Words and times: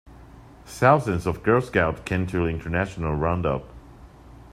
Thousands 0.65 1.27
of 1.27 1.43
Girl 1.43 1.61
Scouts 1.61 2.01
came 2.05 2.25
to 2.25 2.39
the 2.39 2.47
international 2.47 3.13
Roundup. 3.13 3.65